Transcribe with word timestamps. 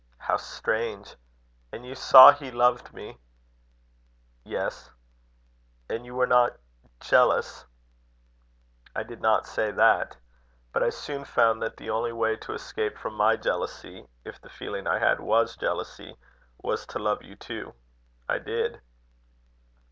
"How 0.17 0.37
strange! 0.37 1.15
And 1.71 1.85
you 1.85 1.93
saw 1.93 2.31
he 2.31 2.49
loved 2.49 2.91
me?" 2.91 3.19
"Yes." 4.43 4.89
"And 5.91 6.07
you 6.07 6.15
were 6.15 6.25
not 6.25 6.57
jealous?" 6.99 7.65
"I 8.95 9.03
did 9.03 9.21
not 9.21 9.45
say 9.45 9.69
that. 9.69 10.17
But 10.73 10.81
I 10.81 10.89
soon 10.89 11.23
found 11.23 11.61
that 11.61 11.77
the 11.77 11.91
only 11.91 12.13
way 12.13 12.35
to 12.37 12.53
escape 12.53 12.97
from 12.97 13.13
my 13.13 13.35
jealousy, 13.35 14.07
if 14.25 14.41
the 14.41 14.49
feeling 14.49 14.87
I 14.87 14.97
had 14.97 15.19
was 15.19 15.55
jealousy, 15.55 16.17
was 16.63 16.87
to 16.87 16.97
love 16.97 17.21
you 17.21 17.35
too. 17.35 17.75
I 18.27 18.39
did." 18.39 18.81